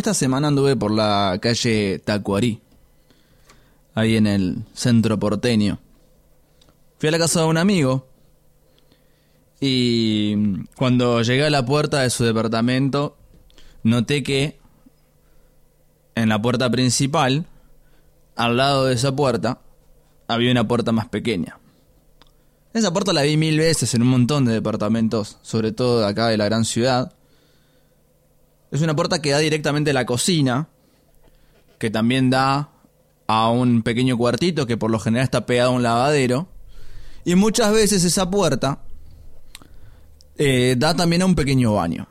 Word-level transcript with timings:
Esta 0.00 0.14
semana 0.14 0.48
anduve 0.48 0.76
por 0.76 0.92
la 0.92 1.38
calle 1.42 1.98
Tacuarí, 1.98 2.58
ahí 3.94 4.16
en 4.16 4.26
el 4.26 4.64
centro 4.72 5.18
porteño. 5.18 5.78
Fui 6.98 7.10
a 7.10 7.12
la 7.12 7.18
casa 7.18 7.42
de 7.42 7.46
un 7.48 7.58
amigo 7.58 8.06
y 9.60 10.64
cuando 10.78 11.20
llegué 11.20 11.44
a 11.44 11.50
la 11.50 11.66
puerta 11.66 12.00
de 12.00 12.08
su 12.08 12.24
departamento 12.24 13.18
noté 13.82 14.22
que 14.22 14.58
en 16.14 16.30
la 16.30 16.40
puerta 16.40 16.70
principal, 16.70 17.44
al 18.36 18.56
lado 18.56 18.86
de 18.86 18.94
esa 18.94 19.14
puerta, 19.14 19.60
había 20.28 20.50
una 20.50 20.66
puerta 20.66 20.92
más 20.92 21.10
pequeña. 21.10 21.58
Esa 22.72 22.90
puerta 22.90 23.12
la 23.12 23.20
vi 23.20 23.36
mil 23.36 23.58
veces 23.58 23.92
en 23.92 24.00
un 24.00 24.08
montón 24.08 24.46
de 24.46 24.54
departamentos, 24.54 25.36
sobre 25.42 25.72
todo 25.72 26.00
de 26.00 26.06
acá 26.06 26.28
de 26.28 26.38
la 26.38 26.46
gran 26.46 26.64
ciudad. 26.64 27.12
Es 28.70 28.82
una 28.82 28.94
puerta 28.94 29.20
que 29.20 29.30
da 29.30 29.38
directamente 29.38 29.90
a 29.90 29.94
la 29.94 30.06
cocina, 30.06 30.68
que 31.78 31.90
también 31.90 32.30
da 32.30 32.70
a 33.26 33.50
un 33.50 33.82
pequeño 33.82 34.16
cuartito 34.16 34.66
que 34.66 34.76
por 34.76 34.90
lo 34.90 34.98
general 34.98 35.24
está 35.24 35.46
pegado 35.46 35.70
a 35.70 35.74
un 35.74 35.82
lavadero. 35.82 36.48
Y 37.24 37.34
muchas 37.34 37.72
veces 37.72 38.04
esa 38.04 38.30
puerta 38.30 38.82
eh, 40.36 40.74
da 40.78 40.94
también 40.94 41.22
a 41.22 41.26
un 41.26 41.34
pequeño 41.34 41.74
baño. 41.74 42.08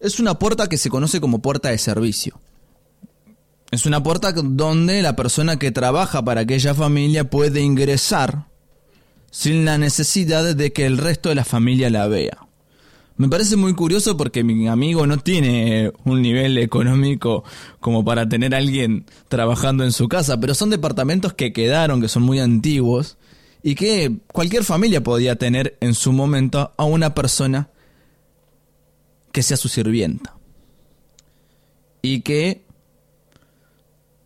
Es 0.00 0.20
una 0.20 0.38
puerta 0.38 0.68
que 0.68 0.78
se 0.78 0.90
conoce 0.90 1.20
como 1.20 1.40
puerta 1.40 1.70
de 1.70 1.78
servicio. 1.78 2.40
Es 3.70 3.84
una 3.84 4.02
puerta 4.02 4.32
donde 4.32 5.02
la 5.02 5.14
persona 5.14 5.58
que 5.58 5.70
trabaja 5.70 6.24
para 6.24 6.40
aquella 6.42 6.74
familia 6.74 7.28
puede 7.28 7.60
ingresar 7.60 8.46
sin 9.30 9.64
la 9.64 9.76
necesidad 9.76 10.54
de 10.54 10.72
que 10.72 10.86
el 10.86 10.98
resto 10.98 11.28
de 11.28 11.34
la 11.34 11.44
familia 11.44 11.90
la 11.90 12.06
vea. 12.08 12.47
Me 13.18 13.28
parece 13.28 13.56
muy 13.56 13.74
curioso 13.74 14.16
porque 14.16 14.44
mi 14.44 14.68
amigo 14.68 15.04
no 15.04 15.18
tiene 15.18 15.92
un 16.04 16.22
nivel 16.22 16.56
económico 16.56 17.42
como 17.80 18.04
para 18.04 18.28
tener 18.28 18.54
a 18.54 18.58
alguien 18.58 19.06
trabajando 19.26 19.82
en 19.82 19.90
su 19.90 20.08
casa, 20.08 20.38
pero 20.38 20.54
son 20.54 20.70
departamentos 20.70 21.32
que 21.32 21.52
quedaron, 21.52 22.00
que 22.00 22.06
son 22.06 22.22
muy 22.22 22.38
antiguos 22.38 23.18
y 23.60 23.74
que 23.74 24.18
cualquier 24.32 24.62
familia 24.62 25.02
podía 25.02 25.34
tener 25.34 25.76
en 25.80 25.94
su 25.94 26.12
momento 26.12 26.72
a 26.76 26.84
una 26.84 27.12
persona 27.12 27.70
que 29.32 29.42
sea 29.42 29.56
su 29.56 29.68
sirvienta. 29.68 30.36
Y 32.02 32.20
que 32.20 32.62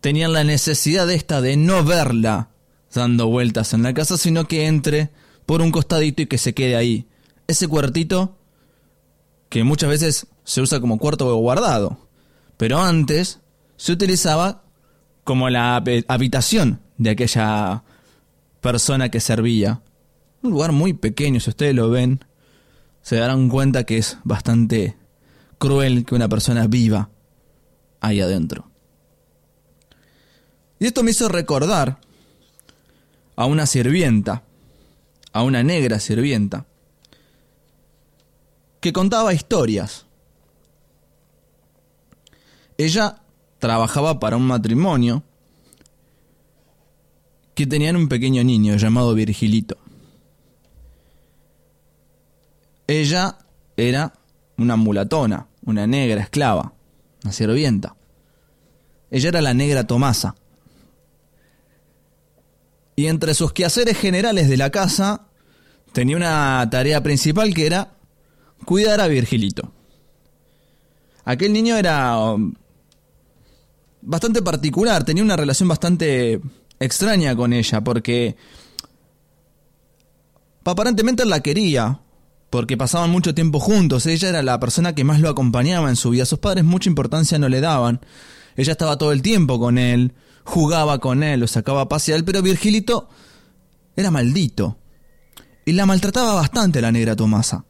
tenían 0.01 0.33
la 0.33 0.43
necesidad 0.43 1.09
esta 1.09 1.41
de 1.41 1.57
no 1.57 1.83
verla 1.83 2.49
dando 2.93 3.25
vueltas 3.25 3.73
en 3.73 3.81
la 3.81 3.95
casa, 3.95 4.17
sino 4.17 4.47
que 4.47 4.67
entre 4.67 5.09
por 5.47 5.63
un 5.63 5.71
costadito 5.71 6.21
y 6.21 6.27
que 6.27 6.37
se 6.37 6.53
quede 6.53 6.75
ahí. 6.75 7.07
Ese 7.47 7.67
cuartito 7.67 8.37
que 9.53 9.63
muchas 9.63 9.87
veces 9.87 10.25
se 10.43 10.61
usa 10.61 10.79
como 10.79 10.97
cuarto 10.97 11.35
guardado, 11.35 12.09
pero 12.57 12.79
antes 12.79 13.39
se 13.77 13.91
utilizaba 13.91 14.63
como 15.23 15.47
la 15.51 15.75
habitación 16.07 16.81
de 16.97 17.11
aquella 17.11 17.83
persona 18.61 19.09
que 19.09 19.19
servía. 19.19 19.83
Un 20.41 20.49
lugar 20.49 20.71
muy 20.71 20.93
pequeño, 20.93 21.39
si 21.39 21.51
ustedes 21.51 21.75
lo 21.75 21.91
ven, 21.91 22.25
se 23.03 23.17
darán 23.17 23.47
cuenta 23.47 23.83
que 23.83 23.99
es 23.99 24.17
bastante 24.23 24.97
cruel 25.59 26.03
que 26.03 26.15
una 26.15 26.27
persona 26.27 26.65
viva 26.65 27.11
ahí 28.01 28.21
adentro. 28.21 28.71
Y 30.79 30.87
esto 30.87 31.03
me 31.03 31.11
hizo 31.11 31.29
recordar 31.29 31.99
a 33.35 33.45
una 33.45 33.67
sirvienta, 33.67 34.41
a 35.31 35.43
una 35.43 35.61
negra 35.61 35.99
sirvienta, 35.99 36.65
que 38.83 38.91
contaba 38.91 39.33
historias. 39.33 40.05
Ella 42.77 43.21
trabajaba 43.57 44.19
para 44.19 44.35
un 44.35 44.45
matrimonio 44.45 45.23
que 47.55 47.65
tenían 47.65 47.95
un 47.95 48.09
pequeño 48.09 48.43
niño 48.43 48.75
llamado 48.75 49.13
Virgilito. 49.13 49.77
Ella 52.85 53.37
era 53.77 54.11
una 54.57 54.75
mulatona, 54.75 55.47
una 55.63 55.87
negra 55.87 56.21
esclava, 56.21 56.73
una 57.23 57.31
sirvienta. 57.31 57.95
Ella 59.09 59.29
era 59.29 59.41
la 59.41 59.53
negra 59.53 59.87
Tomasa. 59.87 60.35
Y 62.97 63.07
entre 63.07 63.33
sus 63.33 63.53
quehaceres 63.53 63.97
generales 63.97 64.49
de 64.49 64.57
la 64.57 64.71
casa 64.71 65.27
tenía 65.93 66.17
una 66.17 66.67
tarea 66.69 67.01
principal 67.01 67.53
que 67.53 67.65
era 67.65 67.93
cuidar 68.63 69.01
a 69.01 69.07
Virgilito. 69.07 69.71
Aquel 71.25 71.53
niño 71.53 71.77
era 71.77 72.17
um, 72.19 72.53
bastante 74.01 74.41
particular, 74.41 75.03
tenía 75.03 75.23
una 75.23 75.37
relación 75.37 75.69
bastante 75.69 76.41
extraña 76.79 77.35
con 77.35 77.53
ella, 77.53 77.81
porque 77.81 78.35
aparentemente 80.65 81.25
la 81.25 81.39
quería, 81.41 82.01
porque 82.49 82.77
pasaban 82.77 83.09
mucho 83.09 83.33
tiempo 83.33 83.59
juntos, 83.59 84.05
ella 84.05 84.29
era 84.29 84.43
la 84.43 84.59
persona 84.59 84.93
que 84.93 85.03
más 85.03 85.21
lo 85.21 85.29
acompañaba 85.29 85.89
en 85.89 85.95
su 85.95 86.09
vida, 86.09 86.25
sus 86.25 86.39
padres 86.39 86.63
mucha 86.63 86.89
importancia 86.89 87.39
no 87.39 87.47
le 87.47 87.61
daban, 87.61 88.01
ella 88.55 88.73
estaba 88.73 88.97
todo 88.97 89.11
el 89.13 89.21
tiempo 89.21 89.59
con 89.59 89.77
él, 89.77 90.13
jugaba 90.43 90.99
con 90.99 91.23
él, 91.23 91.39
lo 91.39 91.47
sacaba 91.47 91.81
a 91.81 91.89
pasear, 91.89 92.23
pero 92.25 92.41
Virgilito 92.41 93.07
era 93.95 94.11
maldito, 94.11 94.77
y 95.65 95.71
la 95.71 95.85
maltrataba 95.85 96.33
bastante 96.33 96.81
la 96.81 96.91
negra 96.91 97.15
Tomasa. 97.15 97.65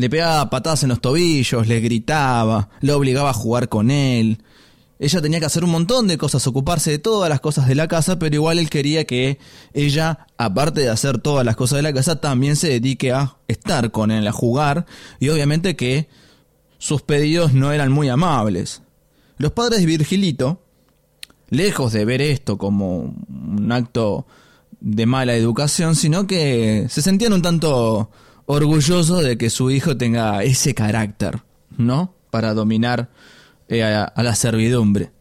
Le 0.00 0.08
pegaba 0.08 0.48
patadas 0.48 0.82
en 0.82 0.88
los 0.88 1.02
tobillos, 1.02 1.66
le 1.66 1.78
gritaba, 1.78 2.70
le 2.80 2.94
obligaba 2.94 3.28
a 3.28 3.34
jugar 3.34 3.68
con 3.68 3.90
él. 3.90 4.42
Ella 4.98 5.20
tenía 5.20 5.40
que 5.40 5.44
hacer 5.44 5.62
un 5.62 5.68
montón 5.68 6.08
de 6.08 6.16
cosas, 6.16 6.46
ocuparse 6.46 6.90
de 6.90 6.98
todas 6.98 7.28
las 7.28 7.40
cosas 7.40 7.68
de 7.68 7.74
la 7.74 7.86
casa, 7.86 8.18
pero 8.18 8.34
igual 8.34 8.58
él 8.58 8.70
quería 8.70 9.04
que 9.04 9.38
ella, 9.74 10.26
aparte 10.38 10.80
de 10.80 10.88
hacer 10.88 11.18
todas 11.18 11.44
las 11.44 11.54
cosas 11.54 11.76
de 11.76 11.82
la 11.82 11.92
casa, 11.92 12.18
también 12.18 12.56
se 12.56 12.68
dedique 12.68 13.12
a 13.12 13.36
estar 13.46 13.90
con 13.90 14.10
él, 14.10 14.26
a 14.26 14.32
jugar, 14.32 14.86
y 15.18 15.28
obviamente 15.28 15.76
que 15.76 16.08
sus 16.78 17.02
pedidos 17.02 17.52
no 17.52 17.70
eran 17.70 17.92
muy 17.92 18.08
amables. 18.08 18.80
Los 19.36 19.52
padres 19.52 19.80
de 19.80 19.86
Virgilito, 19.86 20.62
lejos 21.50 21.92
de 21.92 22.06
ver 22.06 22.22
esto 22.22 22.56
como 22.56 23.00
un 23.28 23.70
acto 23.70 24.26
de 24.80 25.04
mala 25.04 25.34
educación, 25.34 25.94
sino 25.94 26.26
que 26.26 26.86
se 26.88 27.02
sentían 27.02 27.34
un 27.34 27.42
tanto 27.42 28.10
orgulloso 28.50 29.18
de 29.18 29.38
que 29.38 29.48
su 29.48 29.70
hijo 29.70 29.96
tenga 29.96 30.42
ese 30.42 30.74
carácter, 30.74 31.40
¿no? 31.76 32.14
Para 32.30 32.52
dominar 32.52 33.08
eh, 33.68 33.84
a, 33.84 34.12
la 34.16 34.34
servidumbre. 34.34 35.12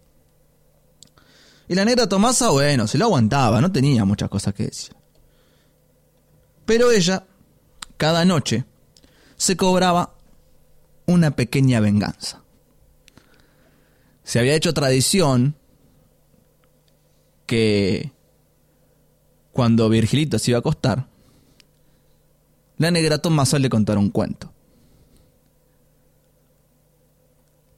Y 1.68 1.76
la 1.76 1.86
negra 1.86 2.10
Tomasa, 2.10 2.50
bueno, 2.50 2.88
se 2.88 2.98
lo 2.98 3.06
aguantaba, 3.06 3.62
no 3.62 3.72
tenía 3.72 4.04
muchas 4.04 4.30
cosas 4.30 4.56
que 4.56 4.64
decir. 4.64 4.96
Pero 6.66 6.92
ella, 6.92 7.28
cada 7.98 8.26
noche, 8.26 8.66
se 9.38 9.56
cobraba 9.56 10.16
una 11.06 11.36
pequeña 11.36 11.80
venganza. 11.80 12.42
Se 14.24 14.40
había 14.40 14.56
hecho 14.56 14.74
tradición 14.74 15.56
que 17.46 18.12
cuando 19.52 19.88
Virgilito 19.90 20.40
se 20.40 20.52
iba 20.52 20.58
a 20.58 20.62
acostar, 20.62 21.09
la 22.80 22.92
negra 22.92 23.20
Tomasa 23.20 23.60
le 23.60 23.70
contar 23.70 23.98
un 23.98 24.10
cuento. 24.10 24.52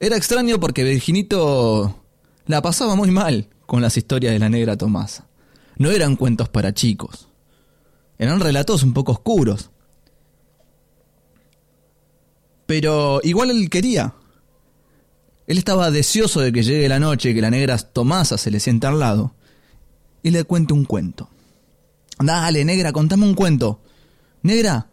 Era 0.00 0.16
extraño 0.16 0.58
porque 0.58 0.84
Virginito 0.84 2.02
la 2.46 2.62
pasaba 2.62 2.94
muy 2.94 3.10
mal 3.10 3.48
con 3.66 3.82
las 3.82 3.96
historias 3.96 4.32
de 4.32 4.38
la 4.38 4.48
negra 4.48 4.76
Tomasa. 4.76 5.28
No 5.76 5.90
eran 5.90 6.16
cuentos 6.16 6.48
para 6.48 6.72
chicos. 6.72 7.28
Eran 8.18 8.40
relatos 8.40 8.84
un 8.84 8.92
poco 8.92 9.12
oscuros. 9.12 9.70
Pero 12.66 13.20
igual 13.24 13.50
él 13.50 13.68
quería. 13.68 14.14
Él 15.48 15.58
estaba 15.58 15.90
deseoso 15.90 16.40
de 16.40 16.52
que 16.52 16.62
llegue 16.62 16.88
la 16.88 17.00
noche 17.00 17.30
y 17.30 17.34
que 17.34 17.40
la 17.40 17.50
negra 17.50 17.76
Tomasa 17.76 18.38
se 18.38 18.52
le 18.52 18.60
sienta 18.60 18.88
al 18.88 19.00
lado 19.00 19.34
y 20.22 20.30
le 20.30 20.44
cuente 20.44 20.72
un 20.72 20.84
cuento. 20.84 21.28
Dale, 22.20 22.64
negra, 22.64 22.92
contame 22.92 23.24
un 23.24 23.34
cuento. 23.34 23.80
Negra, 24.42 24.88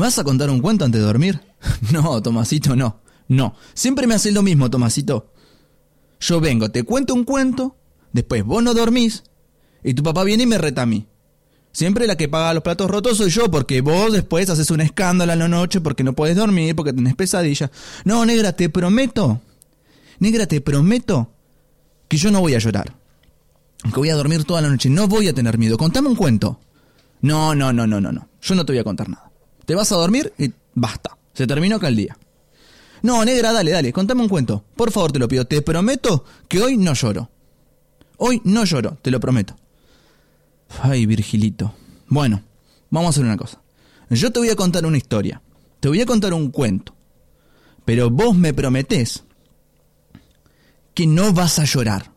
¿Me 0.00 0.06
vas 0.06 0.18
a 0.18 0.24
contar 0.24 0.48
un 0.48 0.60
cuento 0.60 0.86
antes 0.86 0.98
de 0.98 1.06
dormir? 1.06 1.42
no, 1.92 2.22
Tomasito, 2.22 2.74
no. 2.74 3.02
No. 3.28 3.54
Siempre 3.74 4.06
me 4.06 4.14
haces 4.14 4.32
lo 4.32 4.40
mismo, 4.40 4.70
Tomasito. 4.70 5.30
Yo 6.20 6.40
vengo, 6.40 6.70
te 6.70 6.84
cuento 6.84 7.12
un 7.12 7.24
cuento, 7.24 7.76
después 8.10 8.42
vos 8.42 8.62
no 8.62 8.72
dormís, 8.72 9.24
y 9.84 9.92
tu 9.92 10.02
papá 10.02 10.24
viene 10.24 10.44
y 10.44 10.46
me 10.46 10.56
reta 10.56 10.80
a 10.80 10.86
mí. 10.86 11.06
Siempre 11.72 12.06
la 12.06 12.16
que 12.16 12.30
paga 12.30 12.54
los 12.54 12.62
platos 12.62 12.90
rotos 12.90 13.18
soy 13.18 13.28
yo, 13.28 13.50
porque 13.50 13.82
vos 13.82 14.10
después 14.10 14.48
haces 14.48 14.70
un 14.70 14.80
escándalo 14.80 15.32
a 15.32 15.36
la 15.36 15.48
noche 15.48 15.82
porque 15.82 16.02
no 16.02 16.14
puedes 16.14 16.34
dormir, 16.34 16.74
porque 16.74 16.94
tenés 16.94 17.14
pesadilla. 17.14 17.70
No, 18.06 18.24
negra, 18.24 18.54
te 18.54 18.70
prometo. 18.70 19.42
Negra, 20.18 20.46
te 20.46 20.62
prometo 20.62 21.30
que 22.08 22.16
yo 22.16 22.30
no 22.30 22.40
voy 22.40 22.54
a 22.54 22.58
llorar. 22.58 22.94
Que 23.82 24.00
voy 24.00 24.08
a 24.08 24.14
dormir 24.14 24.44
toda 24.44 24.62
la 24.62 24.70
noche. 24.70 24.88
No 24.88 25.08
voy 25.08 25.28
a 25.28 25.34
tener 25.34 25.58
miedo. 25.58 25.76
Contame 25.76 26.08
un 26.08 26.16
cuento. 26.16 26.58
No, 27.20 27.54
no, 27.54 27.70
no, 27.74 27.86
no, 27.86 28.00
no, 28.00 28.12
no. 28.12 28.28
Yo 28.40 28.54
no 28.54 28.64
te 28.64 28.72
voy 28.72 28.80
a 28.80 28.84
contar 28.84 29.06
nada. 29.10 29.29
Te 29.70 29.76
vas 29.76 29.92
a 29.92 29.94
dormir 29.94 30.32
y 30.36 30.52
basta. 30.74 31.16
Se 31.32 31.46
terminó 31.46 31.76
acá 31.76 31.86
el 31.86 31.94
día. 31.94 32.18
No, 33.02 33.24
negra, 33.24 33.52
dale, 33.52 33.70
dale, 33.70 33.92
contame 33.92 34.22
un 34.22 34.28
cuento. 34.28 34.64
Por 34.74 34.90
favor, 34.90 35.12
te 35.12 35.20
lo 35.20 35.28
pido. 35.28 35.44
Te 35.44 35.62
prometo 35.62 36.24
que 36.48 36.60
hoy 36.60 36.76
no 36.76 36.92
lloro. 36.92 37.30
Hoy 38.16 38.42
no 38.42 38.64
lloro, 38.64 38.98
te 39.00 39.12
lo 39.12 39.20
prometo. 39.20 39.54
Ay, 40.82 41.06
Virgilito. 41.06 41.72
Bueno, 42.08 42.42
vamos 42.90 43.06
a 43.06 43.10
hacer 43.10 43.24
una 43.24 43.36
cosa. 43.36 43.62
Yo 44.08 44.32
te 44.32 44.40
voy 44.40 44.48
a 44.48 44.56
contar 44.56 44.84
una 44.84 44.96
historia. 44.96 45.40
Te 45.78 45.86
voy 45.86 46.00
a 46.00 46.06
contar 46.06 46.34
un 46.34 46.50
cuento. 46.50 46.96
Pero 47.84 48.10
vos 48.10 48.36
me 48.36 48.52
prometés 48.52 49.22
que 50.94 51.06
no 51.06 51.32
vas 51.32 51.60
a 51.60 51.64
llorar. 51.64 52.10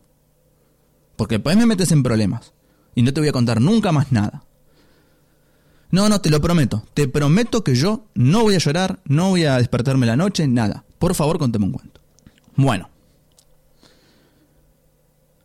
Porque 1.14 1.36
después 1.36 1.56
me 1.56 1.66
metes 1.66 1.92
en 1.92 2.02
problemas. 2.02 2.52
Y 2.96 3.02
no 3.02 3.14
te 3.14 3.20
voy 3.20 3.28
a 3.28 3.32
contar 3.32 3.60
nunca 3.60 3.92
más 3.92 4.10
nada. 4.10 4.42
No, 5.94 6.08
no, 6.08 6.20
te 6.20 6.28
lo 6.28 6.40
prometo. 6.40 6.82
Te 6.92 7.06
prometo 7.06 7.62
que 7.62 7.76
yo 7.76 8.06
no 8.14 8.42
voy 8.42 8.56
a 8.56 8.58
llorar, 8.58 8.98
no 9.04 9.28
voy 9.28 9.44
a 9.44 9.58
despertarme 9.58 10.06
la 10.06 10.16
noche, 10.16 10.48
nada. 10.48 10.84
Por 10.98 11.14
favor, 11.14 11.38
contame 11.38 11.66
un 11.66 11.70
cuento. 11.70 12.00
Bueno. 12.56 12.90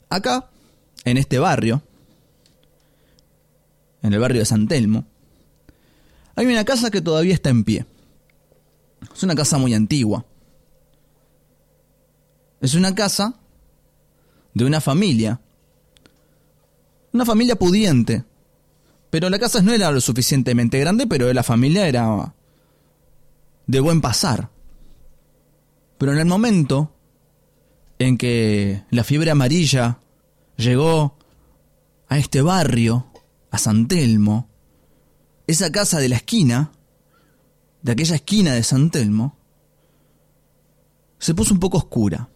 Acá, 0.10 0.50
en 1.06 1.18
este 1.18 1.38
barrio, 1.38 1.84
en 4.02 4.12
el 4.12 4.20
barrio 4.20 4.40
de 4.40 4.46
San 4.48 4.68
Telmo, 4.68 5.06
hay 6.36 6.48
una 6.48 6.66
casa 6.66 6.90
que 6.90 7.02
todavía 7.02 7.36
está 7.36 7.52
en 7.52 7.64
pie. 7.64 7.86
Es 9.14 9.22
una 9.22 9.36
casa 9.36 9.60
muy 9.60 9.76
antigua. 9.76 10.26
Es 12.60 12.74
una 12.74 12.96
casa 12.96 13.36
de 14.56 14.66
una 14.66 14.82
familia. 14.82 15.42
Una 17.14 17.24
familia 17.24 17.56
pudiente. 17.56 18.24
Pero 19.10 19.30
la 19.30 19.40
casa 19.40 19.62
no 19.62 19.72
era 19.74 19.92
lo 19.92 20.02
suficientemente 20.02 20.80
grande, 20.80 21.08
pero 21.08 21.32
la 21.34 21.44
familia 21.44 21.88
era 21.88 22.34
de 23.66 23.80
buen 23.80 24.02
pasar. 24.02 24.50
Pero 25.98 26.14
en 26.14 26.20
el 26.20 26.26
momento 26.26 26.96
en 27.98 28.18
que 28.18 28.84
la 28.92 29.04
fiebre 29.04 29.32
amarilla 29.32 30.00
llegó 30.58 31.18
a 32.08 32.18
este 32.18 32.42
barrio, 32.42 33.08
a 33.52 33.58
San 33.58 33.88
Telmo, 33.88 34.50
esa 35.48 35.72
casa 35.72 36.00
de 36.00 36.10
la 36.10 36.16
esquina, 36.18 36.72
de 37.82 37.92
aquella 37.92 38.16
esquina 38.16 38.54
de 38.54 38.64
San 38.64 38.92
Telmo, 38.92 39.38
se 41.18 41.34
puso 41.34 41.54
un 41.54 41.60
poco 41.60 41.78
oscura. 41.78 42.30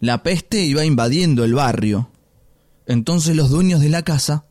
La 0.00 0.22
peste 0.22 0.64
iba 0.64 0.84
invadiendo 0.84 1.44
el 1.44 1.54
barrio. 1.54 2.10
Entonces 2.86 3.36
los 3.36 3.50
dueños 3.50 3.80
de 3.80 3.88
la 3.88 4.02
casa 4.02 4.46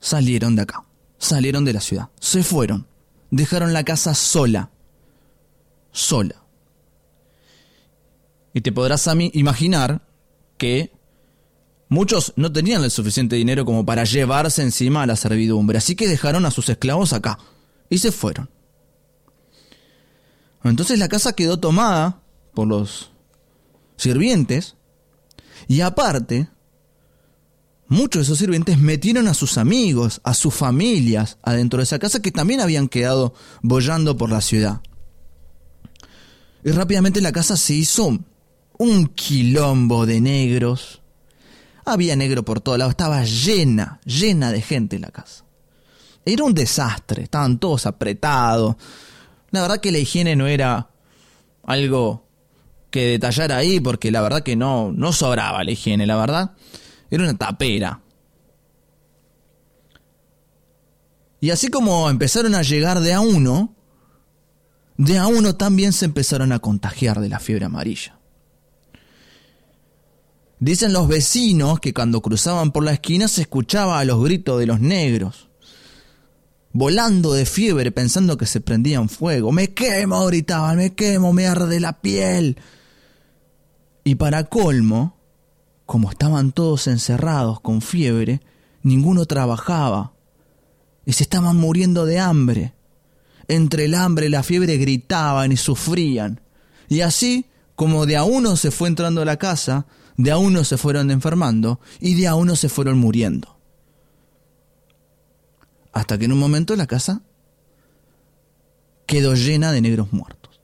salieron 0.00 0.56
de 0.56 0.62
acá, 0.62 0.84
salieron 1.18 1.64
de 1.64 1.72
la 1.72 1.80
ciudad, 1.80 2.08
se 2.20 2.42
fueron, 2.42 2.86
dejaron 3.30 3.72
la 3.72 3.84
casa 3.84 4.14
sola, 4.14 4.70
sola. 5.92 6.42
Y 8.54 8.60
te 8.60 8.72
podrás 8.72 9.06
a 9.08 9.14
mí 9.14 9.30
imaginar 9.34 10.02
que 10.56 10.92
muchos 11.88 12.32
no 12.36 12.52
tenían 12.52 12.82
el 12.84 12.90
suficiente 12.90 13.36
dinero 13.36 13.64
como 13.64 13.84
para 13.84 14.04
llevarse 14.04 14.62
encima 14.62 15.02
a 15.02 15.06
la 15.06 15.16
servidumbre, 15.16 15.78
así 15.78 15.94
que 15.94 16.08
dejaron 16.08 16.46
a 16.46 16.50
sus 16.50 16.68
esclavos 16.68 17.12
acá. 17.12 17.38
Y 17.90 17.98
se 17.98 18.12
fueron. 18.12 18.50
Entonces 20.64 20.98
la 20.98 21.08
casa 21.08 21.32
quedó 21.32 21.58
tomada 21.58 22.20
por 22.54 22.66
los 22.66 23.10
sirvientes. 23.96 24.76
Y 25.66 25.80
aparte 25.80 26.48
muchos 27.88 28.20
de 28.20 28.24
esos 28.24 28.38
sirvientes 28.38 28.78
metieron 28.78 29.28
a 29.28 29.34
sus 29.34 29.58
amigos, 29.58 30.20
a 30.24 30.34
sus 30.34 30.54
familias 30.54 31.38
adentro 31.42 31.78
de 31.78 31.84
esa 31.84 31.98
casa 31.98 32.22
que 32.22 32.30
también 32.30 32.60
habían 32.60 32.88
quedado 32.88 33.34
bollando 33.62 34.16
por 34.16 34.30
la 34.30 34.40
ciudad. 34.40 34.80
Y 36.64 36.70
rápidamente 36.70 37.20
la 37.20 37.32
casa 37.32 37.56
se 37.56 37.74
hizo 37.74 38.18
un 38.78 39.06
quilombo 39.06 40.06
de 40.06 40.20
negros. 40.20 41.02
Había 41.84 42.16
negro 42.16 42.44
por 42.44 42.60
todos 42.60 42.78
lados, 42.78 42.92
estaba 42.92 43.24
llena, 43.24 44.00
llena 44.04 44.52
de 44.52 44.60
gente 44.60 44.96
en 44.96 45.02
la 45.02 45.10
casa. 45.10 45.44
Era 46.24 46.44
un 46.44 46.52
desastre, 46.52 47.22
estaban 47.22 47.58
todos 47.58 47.86
apretados. 47.86 48.76
La 49.50 49.62
verdad 49.62 49.80
que 49.80 49.92
la 49.92 49.98
higiene 49.98 50.36
no 50.36 50.46
era 50.46 50.90
algo 51.64 52.26
que 52.90 53.06
detallar 53.06 53.52
ahí, 53.52 53.80
porque 53.80 54.10
la 54.10 54.20
verdad 54.20 54.42
que 54.42 54.56
no, 54.56 54.92
no 54.92 55.12
sobraba 55.12 55.64
la 55.64 55.70
higiene, 55.70 56.06
la 56.06 56.16
verdad. 56.16 56.52
Era 57.10 57.24
una 57.24 57.36
tapera. 57.36 58.02
Y 61.40 61.50
así 61.50 61.68
como 61.68 62.10
empezaron 62.10 62.54
a 62.54 62.62
llegar 62.62 63.00
de 63.00 63.12
a 63.12 63.20
uno, 63.20 63.74
de 64.96 65.18
a 65.18 65.28
uno 65.28 65.54
también 65.54 65.92
se 65.92 66.04
empezaron 66.04 66.52
a 66.52 66.58
contagiar 66.58 67.20
de 67.20 67.28
la 67.28 67.38
fiebre 67.38 67.66
amarilla. 67.66 68.18
Dicen 70.60 70.92
los 70.92 71.06
vecinos 71.06 71.78
que 71.78 71.94
cuando 71.94 72.20
cruzaban 72.20 72.72
por 72.72 72.82
la 72.82 72.92
esquina 72.92 73.28
se 73.28 73.42
escuchaba 73.42 74.00
a 74.00 74.04
los 74.04 74.22
gritos 74.24 74.58
de 74.58 74.66
los 74.66 74.80
negros, 74.80 75.48
volando 76.72 77.32
de 77.32 77.46
fiebre 77.46 77.92
pensando 77.92 78.36
que 78.36 78.46
se 78.46 78.60
prendían 78.60 79.08
fuego. 79.08 79.52
Me 79.52 79.72
quemo, 79.72 80.26
gritaban, 80.26 80.76
me 80.76 80.94
quemo, 80.94 81.32
me 81.32 81.46
arde 81.46 81.78
la 81.78 82.00
piel. 82.00 82.56
Y 84.02 84.16
para 84.16 84.44
colmo, 84.44 85.17
como 85.88 86.10
estaban 86.10 86.52
todos 86.52 86.86
encerrados 86.86 87.62
con 87.62 87.80
fiebre, 87.80 88.42
ninguno 88.82 89.24
trabajaba 89.24 90.12
y 91.06 91.14
se 91.14 91.22
estaban 91.22 91.56
muriendo 91.56 92.04
de 92.04 92.18
hambre. 92.18 92.74
Entre 93.48 93.86
el 93.86 93.94
hambre 93.94 94.26
y 94.26 94.28
la 94.28 94.42
fiebre 94.42 94.76
gritaban 94.76 95.50
y 95.50 95.56
sufrían. 95.56 96.42
Y 96.90 97.00
así, 97.00 97.46
como 97.74 98.04
de 98.04 98.18
a 98.18 98.24
uno 98.24 98.56
se 98.56 98.70
fue 98.70 98.88
entrando 98.88 99.22
a 99.22 99.24
la 99.24 99.38
casa, 99.38 99.86
de 100.18 100.30
a 100.30 100.36
uno 100.36 100.62
se 100.62 100.76
fueron 100.76 101.10
enfermando 101.10 101.80
y 102.00 102.16
de 102.16 102.26
a 102.26 102.34
uno 102.34 102.54
se 102.54 102.68
fueron 102.68 102.98
muriendo. 102.98 103.58
Hasta 105.94 106.18
que 106.18 106.26
en 106.26 106.32
un 106.32 106.38
momento 106.38 106.76
la 106.76 106.86
casa 106.86 107.22
quedó 109.06 109.32
llena 109.32 109.72
de 109.72 109.80
negros 109.80 110.12
muertos. 110.12 110.60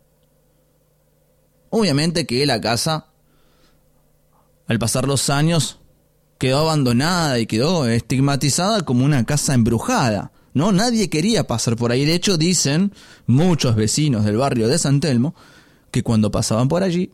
Obviamente 1.70 2.26
que 2.26 2.44
la 2.44 2.60
casa 2.60 3.13
al 4.66 4.78
pasar 4.78 5.06
los 5.06 5.30
años, 5.30 5.78
quedó 6.38 6.58
abandonada 6.58 7.38
y 7.38 7.46
quedó 7.46 7.86
estigmatizada 7.86 8.82
como 8.82 9.04
una 9.04 9.24
casa 9.24 9.54
embrujada. 9.54 10.32
No, 10.52 10.72
nadie 10.72 11.10
quería 11.10 11.46
pasar 11.46 11.76
por 11.76 11.90
ahí. 11.90 12.04
De 12.04 12.14
hecho, 12.14 12.38
dicen 12.38 12.92
muchos 13.26 13.74
vecinos 13.74 14.24
del 14.24 14.36
barrio 14.36 14.68
de 14.68 14.78
San 14.78 15.00
Telmo 15.00 15.34
que 15.90 16.02
cuando 16.02 16.30
pasaban 16.30 16.68
por 16.68 16.82
allí, 16.82 17.12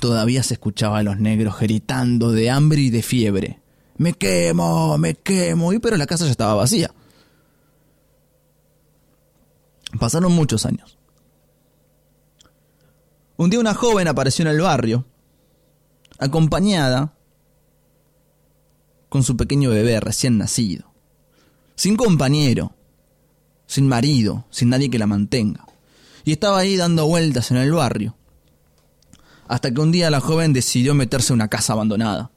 todavía 0.00 0.42
se 0.42 0.54
escuchaba 0.54 0.98
a 0.98 1.02
los 1.02 1.18
negros 1.18 1.58
gritando 1.60 2.32
de 2.32 2.50
hambre 2.50 2.80
y 2.80 2.90
de 2.90 3.02
fiebre. 3.02 3.60
Me 3.98 4.14
quemo, 4.14 4.96
me 4.98 5.14
quemo. 5.14 5.72
Y 5.72 5.78
pero 5.78 5.96
la 5.96 6.06
casa 6.06 6.24
ya 6.24 6.30
estaba 6.30 6.54
vacía. 6.54 6.92
Pasaron 9.98 10.32
muchos 10.32 10.64
años. 10.64 10.98
Un 13.36 13.50
día 13.50 13.60
una 13.60 13.74
joven 13.74 14.08
apareció 14.08 14.42
en 14.42 14.52
el 14.52 14.60
barrio 14.60 15.04
acompañada 16.22 17.14
con 19.08 19.24
su 19.24 19.36
pequeño 19.36 19.70
bebé 19.70 19.98
recién 20.00 20.38
nacido, 20.38 20.92
sin 21.74 21.96
compañero, 21.96 22.74
sin 23.66 23.88
marido, 23.88 24.46
sin 24.50 24.68
nadie 24.68 24.88
que 24.88 24.98
la 24.98 25.06
mantenga. 25.06 25.66
Y 26.24 26.32
estaba 26.32 26.58
ahí 26.58 26.76
dando 26.76 27.06
vueltas 27.06 27.50
en 27.50 27.56
el 27.56 27.72
barrio, 27.72 28.16
hasta 29.48 29.72
que 29.72 29.80
un 29.80 29.90
día 29.90 30.10
la 30.10 30.20
joven 30.20 30.52
decidió 30.52 30.94
meterse 30.94 31.32
en 31.32 31.38
una 31.38 31.48
casa 31.48 31.72
abandonada. 31.72 32.30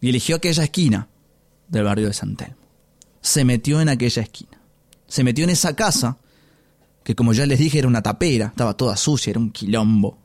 Y 0.00 0.08
eligió 0.08 0.36
aquella 0.36 0.64
esquina 0.64 1.08
del 1.68 1.84
barrio 1.84 2.08
de 2.08 2.14
San 2.14 2.36
Telmo. 2.36 2.56
Se 3.20 3.44
metió 3.44 3.80
en 3.80 3.88
aquella 3.88 4.22
esquina. 4.22 4.60
Se 5.06 5.22
metió 5.22 5.44
en 5.44 5.50
esa 5.50 5.74
casa, 5.76 6.18
que 7.04 7.14
como 7.14 7.32
ya 7.32 7.46
les 7.46 7.60
dije 7.60 7.78
era 7.78 7.88
una 7.88 8.02
tapera, 8.02 8.46
estaba 8.46 8.76
toda 8.76 8.96
sucia, 8.96 9.30
era 9.30 9.40
un 9.40 9.50
quilombo. 9.50 10.18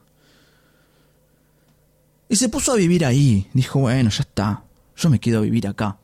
Y 2.33 2.35
se 2.35 2.49
puso 2.49 2.71
a 2.71 2.77
vivir 2.77 3.05
ahí. 3.05 3.47
Dijo, 3.53 3.77
bueno, 3.77 4.09
ya 4.09 4.23
está. 4.23 4.63
Yo 4.97 5.11
me 5.11 5.19
quedo 5.19 5.37
a 5.37 5.41
vivir 5.41 5.67
acá. 5.67 5.99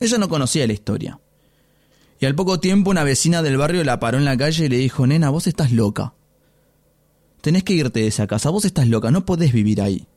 Ella 0.00 0.18
no 0.18 0.28
conocía 0.28 0.66
la 0.66 0.72
historia. 0.72 1.20
Y 2.18 2.26
al 2.26 2.34
poco 2.34 2.58
tiempo 2.58 2.90
una 2.90 3.04
vecina 3.04 3.40
del 3.40 3.56
barrio 3.56 3.84
la 3.84 4.00
paró 4.00 4.18
en 4.18 4.24
la 4.24 4.36
calle 4.36 4.64
y 4.64 4.68
le 4.68 4.78
dijo, 4.78 5.06
nena, 5.06 5.30
vos 5.30 5.46
estás 5.46 5.70
loca. 5.70 6.12
Tenés 7.40 7.62
que 7.62 7.74
irte 7.74 8.00
de 8.00 8.08
esa 8.08 8.26
casa, 8.26 8.50
vos 8.50 8.64
estás 8.64 8.88
loca, 8.88 9.12
no 9.12 9.24
podés 9.24 9.52
vivir 9.52 9.80
ahí. 9.80 10.08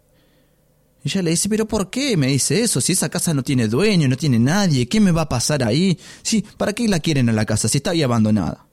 Ella 1.03 1.21
le 1.21 1.29
dice, 1.29 1.47
pero 1.47 1.67
¿por 1.67 1.91
qué 1.91 2.17
me 2.17 2.25
dice 2.25 2.63
eso? 2.63 2.81
Si 2.81 2.93
esa 2.93 3.09
casa 3.09 3.35
no 3.35 3.43
tiene 3.43 3.67
dueño, 3.67 4.07
no 4.07 4.17
tiene 4.17 4.39
nadie, 4.39 4.89
¿qué 4.89 4.99
me 4.99 5.11
va 5.11 5.21
a 5.21 5.29
pasar 5.29 5.63
ahí? 5.63 5.99
Sí, 6.23 6.43
¿para 6.57 6.73
qué 6.73 6.87
la 6.87 6.99
quieren 6.99 7.29
a 7.29 7.33
la 7.33 7.45
casa 7.45 7.67
si 7.67 7.77
está 7.77 7.91
ahí 7.91 8.01
abandonada? 8.01 8.65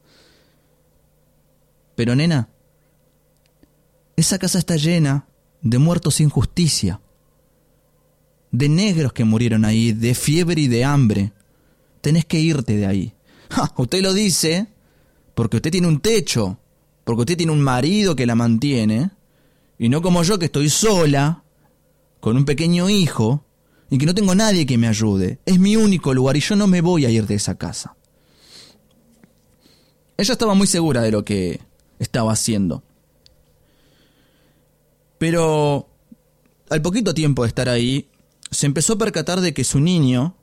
Pero 1.94 2.16
nena, 2.16 2.48
esa 4.16 4.38
casa 4.38 4.58
está 4.58 4.76
llena 4.76 5.26
de 5.60 5.78
muertos 5.78 6.16
sin 6.16 6.28
justicia, 6.28 7.00
de 8.50 8.68
negros 8.68 9.12
que 9.12 9.24
murieron 9.24 9.64
ahí, 9.64 9.92
de 9.92 10.14
fiebre 10.14 10.60
y 10.60 10.68
de 10.68 10.84
hambre. 10.84 11.32
Tenés 12.00 12.24
que 12.24 12.40
irte 12.40 12.76
de 12.76 12.86
ahí. 12.86 13.14
usted 13.76 14.02
lo 14.02 14.12
dice 14.12 14.66
porque 15.34 15.56
usted 15.56 15.70
tiene 15.70 15.88
un 15.88 16.00
techo, 16.00 16.58
porque 17.04 17.20
usted 17.20 17.36
tiene 17.36 17.52
un 17.52 17.62
marido 17.62 18.14
que 18.14 18.26
la 18.26 18.34
mantiene, 18.34 19.10
y 19.78 19.88
no 19.88 20.02
como 20.02 20.22
yo 20.22 20.38
que 20.38 20.46
estoy 20.46 20.68
sola, 20.68 21.42
con 22.20 22.36
un 22.36 22.44
pequeño 22.44 22.90
hijo, 22.90 23.44
y 23.90 23.98
que 23.98 24.06
no 24.06 24.14
tengo 24.14 24.34
nadie 24.34 24.66
que 24.66 24.78
me 24.78 24.88
ayude. 24.88 25.38
Es 25.44 25.58
mi 25.58 25.76
único 25.76 26.14
lugar 26.14 26.36
y 26.36 26.40
yo 26.40 26.56
no 26.56 26.66
me 26.66 26.80
voy 26.80 27.04
a 27.04 27.10
ir 27.10 27.26
de 27.26 27.34
esa 27.34 27.56
casa. 27.56 27.96
Ella 30.16 30.32
estaba 30.32 30.54
muy 30.54 30.66
segura 30.66 31.02
de 31.02 31.10
lo 31.10 31.24
que 31.24 31.60
estaba 31.98 32.32
haciendo. 32.32 32.82
Pero 35.22 35.88
al 36.68 36.82
poquito 36.82 37.14
tiempo 37.14 37.44
de 37.44 37.48
estar 37.48 37.68
ahí, 37.68 38.08
se 38.50 38.66
empezó 38.66 38.94
a 38.94 38.98
percatar 38.98 39.40
de 39.40 39.54
que 39.54 39.62
su 39.62 39.78
niño 39.78 40.34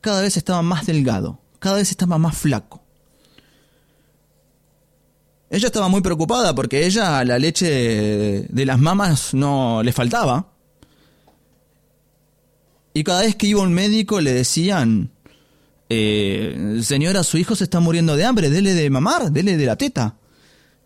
cada 0.00 0.22
vez 0.22 0.36
estaba 0.36 0.60
más 0.62 0.86
delgado, 0.86 1.38
cada 1.60 1.76
vez 1.76 1.92
estaba 1.92 2.18
más 2.18 2.36
flaco. 2.36 2.82
Ella 5.50 5.66
estaba 5.68 5.86
muy 5.86 6.00
preocupada 6.00 6.52
porque 6.52 6.84
ella 6.84 7.22
la 7.22 7.38
leche 7.38 8.48
de 8.48 8.66
las 8.66 8.80
mamas 8.80 9.34
no 9.34 9.84
le 9.84 9.92
faltaba. 9.92 10.48
Y 12.92 13.04
cada 13.04 13.20
vez 13.20 13.36
que 13.36 13.46
iba 13.46 13.62
un 13.62 13.72
médico 13.72 14.20
le 14.20 14.32
decían, 14.32 15.12
eh, 15.90 16.80
señora, 16.82 17.22
su 17.22 17.38
hijo 17.38 17.54
se 17.54 17.62
está 17.62 17.78
muriendo 17.78 18.16
de 18.16 18.24
hambre, 18.24 18.50
dele 18.50 18.74
de 18.74 18.90
mamar, 18.90 19.30
dele 19.30 19.56
de 19.56 19.66
la 19.66 19.76
teta. 19.76 20.16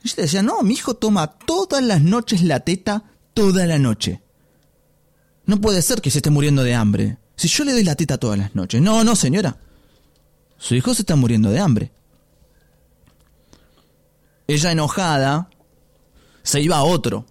Y 0.02 0.08
ella 0.08 0.22
decía, 0.22 0.42
no, 0.42 0.62
mi 0.62 0.74
hijo 0.74 0.94
toma 0.94 1.26
todas 1.26 1.82
las 1.82 2.02
noches 2.02 2.42
la 2.42 2.60
teta, 2.60 3.04
toda 3.34 3.66
la 3.66 3.78
noche. 3.78 4.20
No 5.46 5.60
puede 5.60 5.82
ser 5.82 6.00
que 6.00 6.10
se 6.10 6.18
esté 6.18 6.30
muriendo 6.30 6.62
de 6.62 6.74
hambre. 6.74 7.18
Si 7.36 7.48
yo 7.48 7.64
le 7.64 7.72
doy 7.72 7.84
la 7.84 7.94
teta 7.94 8.18
todas 8.18 8.38
las 8.38 8.54
noches. 8.54 8.80
No, 8.82 9.02
no, 9.04 9.16
señora. 9.16 9.56
Su 10.58 10.74
hijo 10.74 10.94
se 10.94 11.02
está 11.02 11.16
muriendo 11.16 11.50
de 11.50 11.60
hambre. 11.60 11.92
Ella 14.46 14.72
enojada 14.72 15.48
se 16.42 16.60
iba 16.60 16.76
a 16.76 16.82
otro 16.82 17.26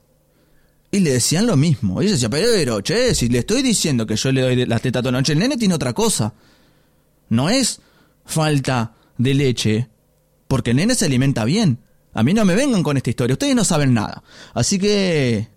y 0.91 0.99
le 0.99 1.13
decían 1.13 1.45
lo 1.45 1.57
mismo. 1.57 2.01
Ella 2.01 2.11
decía, 2.11 2.29
pero, 2.29 2.81
che, 2.81 3.13
si 3.13 3.27
le 3.27 3.39
estoy 3.39 3.61
diciendo 3.61 4.05
que 4.05 4.15
yo 4.15 4.31
le 4.31 4.41
doy 4.41 4.65
la 4.65 4.79
teta 4.79 5.01
toda 5.01 5.11
la 5.11 5.19
noche, 5.19 5.33
el 5.33 5.39
nene 5.39 5.57
tiene 5.57 5.73
otra 5.73 5.93
cosa. 5.93 6.33
No 7.29 7.49
es 7.49 7.81
falta 8.25 8.95
de 9.17 9.33
leche, 9.33 9.89
porque 10.47 10.71
el 10.71 10.77
nene 10.77 10.95
se 10.95 11.05
alimenta 11.05 11.43
bien. 11.45 11.79
A 12.17 12.23
mí 12.23 12.33
no 12.33 12.45
me 12.45 12.55
vengan 12.55 12.81
con 12.81 12.97
esta 12.97 13.11
historia, 13.11 13.35
ustedes 13.35 13.55
no 13.55 13.63
saben 13.63 13.93
nada. 13.93 14.23
Así 14.55 14.79
que, 14.79 15.49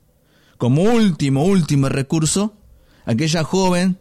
como 0.59 0.83
último, 0.83 1.43
último 1.43 1.89
recurso, 1.89 2.55
aquella 3.07 3.45
joven 3.45 3.99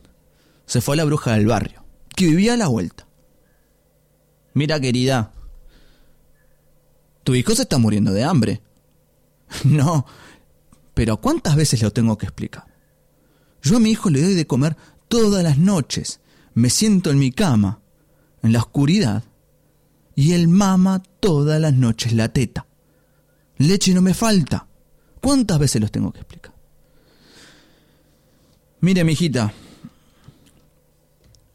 se 0.66 0.82
fue 0.82 0.96
a 0.96 0.98
la 0.98 1.06
bruja 1.06 1.32
del 1.32 1.48
barrio, 1.48 1.86
que 2.18 2.26
vivía 2.26 2.56
a 2.56 2.58
la 2.58 2.68
vuelta. 2.68 3.08
Mira, 4.54 4.78
querida, 4.78 5.32
tu 7.24 7.34
hijo 7.34 7.56
se 7.56 7.62
está 7.62 7.78
muriendo 7.78 8.12
de 8.12 8.26
hambre. 8.26 8.62
no, 9.64 10.06
pero 10.94 11.22
¿cuántas 11.22 11.56
veces 11.56 11.82
lo 11.82 11.94
tengo 11.94 12.18
que 12.18 12.26
explicar? 12.26 12.66
Yo 13.62 13.78
a 13.78 13.80
mi 13.80 13.92
hijo 13.92 14.10
le 14.10 14.22
doy 14.22 14.34
de 14.34 14.48
comer 14.48 14.76
todas 15.08 15.46
las 15.46 15.58
noches. 15.58 16.20
Me 16.56 16.70
siento 16.70 17.10
en 17.10 17.20
mi 17.20 17.32
cama, 17.32 17.80
en 18.44 18.52
la 18.52 18.60
oscuridad, 18.60 19.24
y 20.20 20.34
él 20.34 20.50
mama 20.50 21.02
todas 21.22 21.62
las 21.62 21.74
noches 21.74 22.12
la 22.12 22.28
teta. 22.28 22.68
Leche 23.56 23.94
no 23.94 24.02
me 24.02 24.14
falta. 24.14 24.68
¿Cuántas 25.22 25.58
veces 25.58 25.80
los 25.80 25.94
tengo 25.94 26.12
que 26.12 26.20
explicar? 26.20 26.54
Mire, 28.82 29.06
mi 29.06 29.14
hijita, 29.14 29.54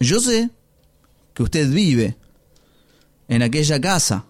yo 0.01 0.19
sé 0.19 0.49
que 1.35 1.43
usted 1.43 1.71
vive 1.71 2.17
en 3.29 3.43
aquella 3.43 3.79
casa, 3.79 4.25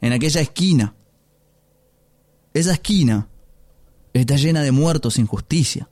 en 0.00 0.14
aquella 0.14 0.40
esquina. 0.40 0.94
Esa 2.54 2.72
esquina 2.72 3.28
está 4.14 4.36
llena 4.36 4.62
de 4.62 4.72
muertos 4.72 5.12
sin 5.12 5.26
justicia. 5.26 5.90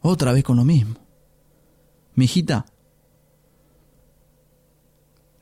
Otra 0.00 0.30
vez 0.30 0.44
con 0.44 0.56
lo 0.56 0.64
mismo. 0.64 0.94
Mi 2.14 2.26
hijita, 2.26 2.66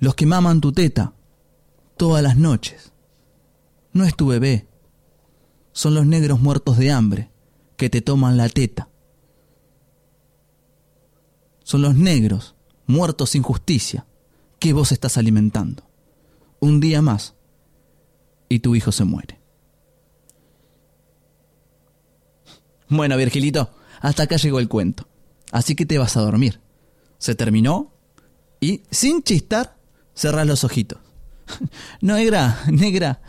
los 0.03 0.17
que 0.17 0.27
maman 0.27 0.61
tu 0.61 0.73
teta 0.73 1.15
todas 1.97 2.25
las 2.25 2.37
noches, 2.37 2.93
no 3.93 4.05
es 4.05 4.17
tu 4.17 4.27
bebé, 4.27 4.67
son 5.71 5.95
los 5.95 6.05
negros 6.07 6.41
muertos 6.41 6.77
de 6.77 6.91
hambre 6.91 7.31
que 7.77 7.89
te 7.89 8.01
toman 8.01 8.37
la 8.37 8.49
teta. 8.49 8.89
Son 11.63 11.83
los 11.83 11.95
negros 11.95 12.57
muertos 12.89 13.31
sin 13.31 13.45
justicia 13.45 14.05
que 14.59 14.73
vos 14.73 14.91
estás 14.91 15.19
alimentando. 15.19 15.85
Un 16.59 16.81
día 16.81 17.01
más 17.01 17.37
y 18.49 18.59
tu 18.59 18.75
hijo 18.75 18.91
se 18.91 19.05
muere. 19.05 19.39
Bueno, 22.89 23.17
Virgilito, 23.17 23.71
hasta 24.01 24.25
acá 24.25 24.35
llegó 24.35 24.59
el 24.59 24.69
cuento. 24.69 25.07
Así 25.53 25.77
que 25.77 25.87
te 25.87 25.99
vas 25.99 26.17
a 26.17 26.23
dormir. 26.23 26.61
Se 27.19 27.37
terminó 27.37 27.93
y, 28.59 28.83
sin 28.91 29.23
chistar, 29.23 29.81
cerrás 30.23 30.47
los 30.47 30.63
ojitos. 30.63 30.99
negra, 32.01 32.61
negra, 32.71 33.21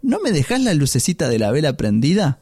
¿no 0.00 0.18
me 0.20 0.32
dejas 0.32 0.60
la 0.62 0.72
lucecita 0.72 1.28
de 1.28 1.38
la 1.38 1.50
vela 1.50 1.76
prendida? 1.76 2.40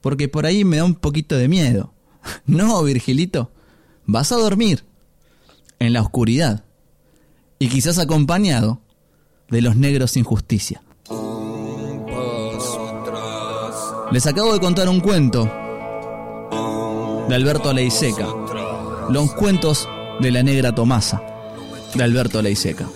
Porque 0.00 0.28
por 0.28 0.46
ahí 0.46 0.64
me 0.64 0.78
da 0.78 0.84
un 0.84 0.94
poquito 0.94 1.36
de 1.36 1.46
miedo. 1.46 1.92
no, 2.46 2.82
Virgilito, 2.82 3.52
vas 4.06 4.32
a 4.32 4.36
dormir 4.36 4.84
en 5.78 5.92
la 5.92 6.00
oscuridad 6.00 6.64
y 7.58 7.68
quizás 7.68 7.98
acompañado 7.98 8.80
de 9.50 9.60
los 9.60 9.76
negros 9.76 10.12
sin 10.12 10.24
justicia. 10.24 10.82
Les 14.12 14.26
acabo 14.26 14.54
de 14.54 14.60
contar 14.60 14.88
un 14.88 15.00
cuento 15.00 15.44
de 17.28 17.34
Alberto 17.34 17.72
Leiseca. 17.72 18.28
Los 19.10 19.32
cuentos 19.32 19.86
de 20.20 20.30
la 20.30 20.42
negra 20.42 20.74
Tomasa 20.74 21.22
de 21.94 22.02
Alberto 22.02 22.40
Leiseca. 22.40 22.88